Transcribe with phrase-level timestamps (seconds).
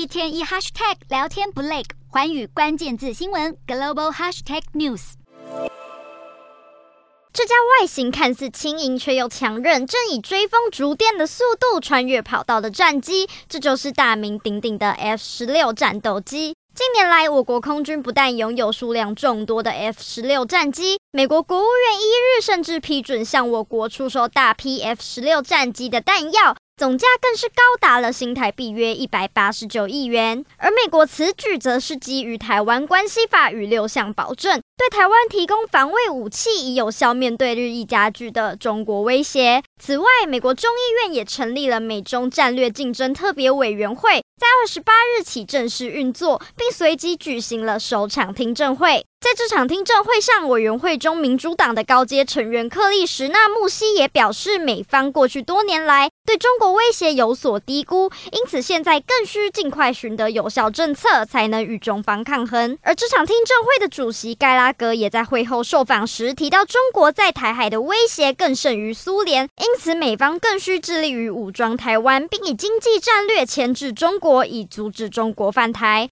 [0.00, 5.12] 一天一 hashtag 聊天不累，环宇关键字新闻 global hashtag news。
[7.34, 16.54] 这架外形看似轻盈却又强韧，正以追风逐电的速度穿越跑道的战机，这就是大名鼎鼎的 F 十六战斗机。
[16.74, 26.56] 近年来，我国空军不但拥有数量众多的 F 十六战机，美国国务院一日甚至批准向我国出售大批 F 十六战机的弹药。
[26.80, 39.62] 总价更是高达了新台币约一百八十九亿元，而美国此举则是基于《台湾关系法》与六项保证，对台湾提供防卫武器，以有效面对日益加剧的中国威胁。
[39.78, 49.04] 此外，美国众议院也成立了美中战略竞争特别委员会，在二十八日起正式运作，并随即举行了首场听证会。
[49.20, 62.78] 在这场听证会上，委员会中民主党的高阶成员克利什纳穆西也表示，美方过去多年来对中国威胁有所低估，因此现在更需尽快寻得有效政策，才能与中方抗衡。
[62.80, 76.08] 而这场听证会的主席盖拉格也在会后受访时提到，中国在台海的威胁更胜于苏联，因此美方更需致力于武装台湾，并以经济战略牵制中国，以阻止中国犯台。